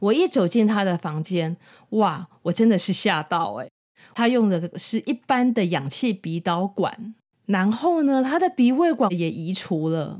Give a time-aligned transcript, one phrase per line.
[0.00, 1.58] 我一走进他的房间，
[1.90, 3.70] 哇，我真的是吓到诶，
[4.14, 7.14] 他用的是一般的氧气鼻导管，
[7.44, 10.18] 然后呢，他的鼻胃管也移除了。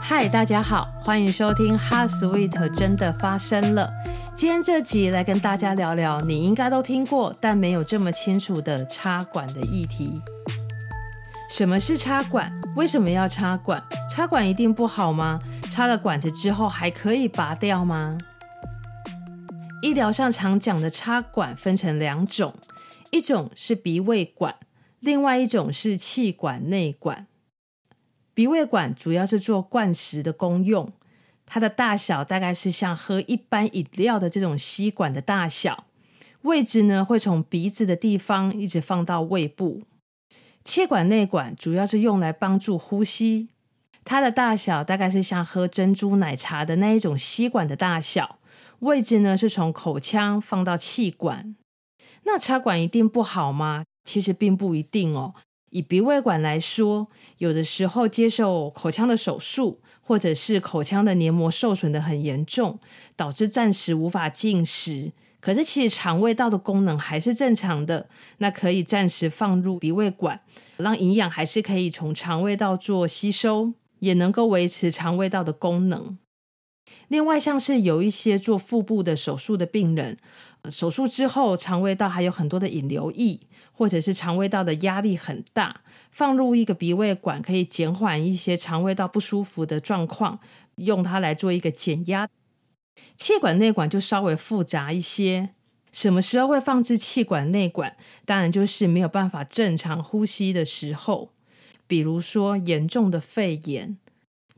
[0.00, 3.92] 嗨，大家好，欢迎收听《Heart Sweet》真的发生了。
[4.34, 10.22] 今天这集来跟大家聊聊你应该都听过但没有这么清楚的插管的议题。
[11.50, 12.61] 什么是插管？
[12.74, 13.82] 为什么要插管？
[14.10, 15.40] 插管一定不好吗？
[15.70, 18.16] 插了管子之后还可以拔掉吗？
[19.82, 22.54] 医疗上常讲的插管分成两种，
[23.10, 24.56] 一种是鼻胃管，
[25.00, 27.26] 另外一种是气管内管。
[28.32, 30.90] 鼻胃管主要是做灌食的功用，
[31.44, 35.84] 它的大小大概是像喝一般饮料的这种吸管的大小，
[36.42, 39.82] 位置呢会从鼻子的地方一直放到胃部。
[40.64, 43.48] 气管内管主要是用来帮助呼吸，
[44.04, 48.38] 它的大小大概是像喝珍珠奶茶的那一种吸管的大小，
[48.80, 51.56] 位置呢是从口腔放到气管。
[52.24, 53.84] 那插管一定不好吗？
[54.04, 55.34] 其实并不一定哦。
[55.70, 62.78] 以鼻胃管来说，有的时候接受口腔的手术，或者是口腔的黏膜受损得很严重，
[63.16, 65.12] 导致暂时无法进食。
[65.42, 70.40] 可是，其实肠胃道的功能还是正常的，那可以暂时放入鼻胃管，
[70.76, 76.16] 让营养还是可以从肠胃道做吸收，也能够维持肠胃道的功能。
[77.08, 80.16] 另外，像是有一些做腹部的手术的病人，
[80.70, 83.40] 手术之后肠胃道还有很多的引流液，
[83.72, 85.80] 或者是肠胃道的压力很大，
[86.12, 90.38] 放入一个鼻胃管可以减缓一些肠胃道不舒服的状况，
[90.76, 92.28] 用它来做一个减压。
[93.16, 95.50] 气管内管就稍微复杂一些，
[95.92, 97.96] 什么时候会放置气管内管？
[98.24, 101.30] 当然就是没有办法正常呼吸的时候，
[101.86, 103.98] 比如说严重的肺炎，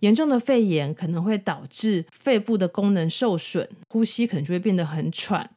[0.00, 5.50] 严重的肺炎可能会导致肺部的功能受损，呼吸可能就会变得很喘，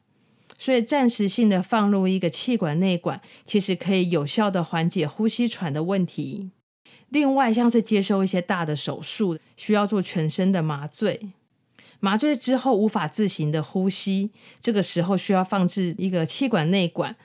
[0.58, 6.50] 所以暂时性的放入一个气管内管，其实可以有效的缓解呼吸喘的问题。
[7.10, 11.30] 另外，像是接受一些大的手术，需要做全身的麻醉。
[12.00, 17.16] 麻醉之后无法自行的呼吸，这个时候需要放置一个气管内管。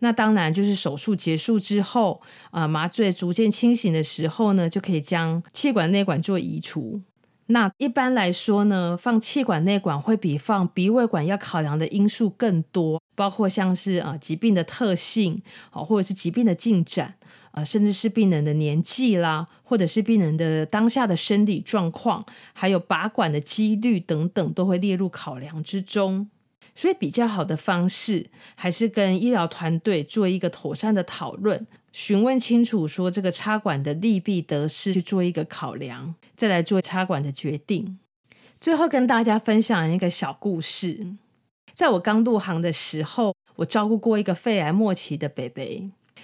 [0.00, 2.20] 那当然就是手术结束之后，
[2.50, 7.00] 啊、麻醉逐渐清醒的时候呢，就可以将气管内管做移除。
[7.46, 17.14] 那一般来说呢，放气管内管会比放鼻胃管要考量的因素更多，包括像是啊、疾病的特性，啊或者是疾病的进展。
[17.56, 22.22] 啊，甚至是病人的年纪啦，或者是病人的当下的生理状况，
[22.52, 26.28] 还有拔管的几率等等，都会列入考量之中。
[26.74, 37.98] 所以，比较好的方式还是跟医疗团队做一个妥善的讨论，询问清楚说这个插管的利弊得失，去做一个考量，再来做插管的决定。
[38.60, 41.14] 最后，跟大家分享一个小故事，
[41.72, 45.64] 在我刚入行的时候，我照顾过一个肺癌末期的伯伯。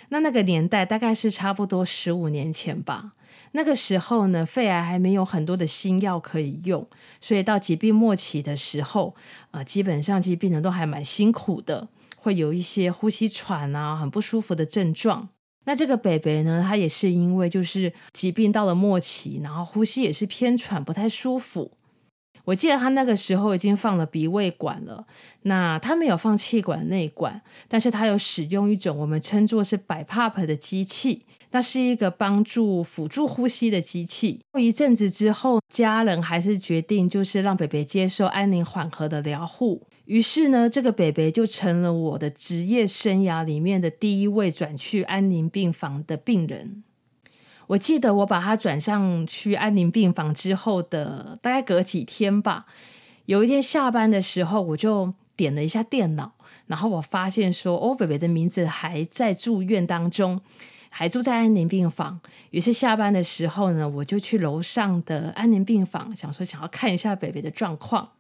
[0.09, 3.13] 那那个年代大概是差不多十五年前吧。
[3.53, 6.87] 那个时候呢，肺癌还没有很多的新药可以用，
[7.21, 9.15] 所以到疾病末期的时候，
[9.51, 15.29] 啊、基本上其实病人都还蛮辛苦的，会有一些呼吸喘啊，很不舒服的症状。
[15.65, 21.73] 那这个伯伯呢，他也是因为就是疾病到了末期，然后呼吸也是偏喘，不太舒服。
[22.45, 25.07] 我记得他那个时候已经放了鼻胃管了，
[25.43, 34.41] 那他没有放气管内管，但是他有使用一种我们称作是 BiPAP 的机器，那是一个帮助辅助呼吸的机器。
[34.51, 46.83] 过一阵子之后，家人还是决定就是让北北接受安宁缓和的疗护，于是呢，这个北北就成了我的职业生涯里面的第一位转去安宁病房的病人。
[47.73, 52.67] 我记得我把他转上去安宁病房之后的大概隔几天吧，
[53.25, 56.33] 有一天下班的时候，我就点了一下电脑，
[56.67, 60.43] 然后我发现说，哦，北北的名字还在住院当中，
[60.91, 62.21] 还住在安宁病房。
[62.51, 68.13] 于是下班的时候呢，我就去楼上的安宁病房，想说想要看一下北北的状况。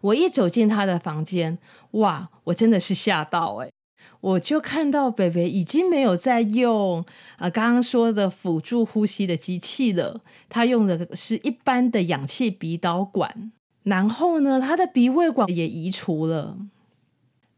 [0.00, 1.58] 我一走进他的房间，
[1.92, 3.70] 哇，我真的是吓到哎！
[4.20, 7.04] 我就看到北北已经没有在用
[7.36, 13.52] 啊，刚刚说的辅助呼吸的机器了，他用的是一般的氧气鼻导管，
[13.84, 16.56] 然后呢，他的鼻胃管也移除了。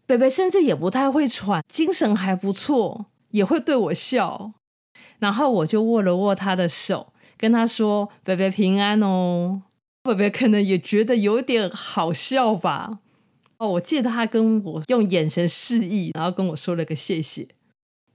[0.06, 4.52] 北北甚至也不太会喘，精神还不错，也会对我笑。
[5.18, 9.62] 然后我就握了握他的手，跟他说：“北北平安哦。”
[10.04, 13.00] 北北可能也觉得有点好笑吧。
[13.58, 17.49] 哦，我记得他跟我用眼神示意，然后跟我说了个谢谢。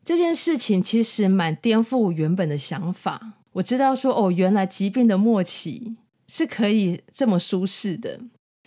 [0.05, 3.33] 这件事情其实蛮颠覆我原本的想法。
[3.53, 5.97] 我知道说哦，原来疾病的末期
[6.27, 8.21] 是可以这么舒适的。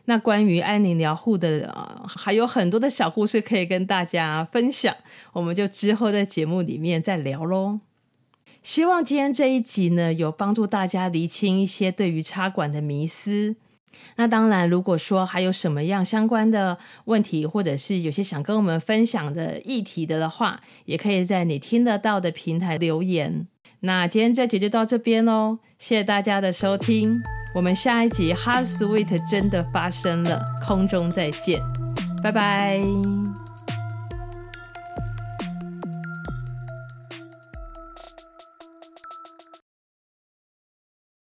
[0.05, 4.95] 那关于安宁疗护的啊，还有很多的小故事可以跟大家分享，
[5.33, 7.81] 我们就之后在节目里面再聊喽。
[8.63, 13.57] 希望今天这一集呢，有帮助大家厘清一些对于插管的迷思。
[14.17, 23.47] 那当然，如果说还有什么样相关的问题，或者是有些想跟我们分享的议题的的话，也可以在你听得到的平台留言。
[23.81, 27.23] 那今天这集就到这边喽，谢谢大家的收听。
[27.55, 31.61] 我们下一集《Heart Sweet》真的发生了，空中再见，
[32.23, 33.36] 拜拜。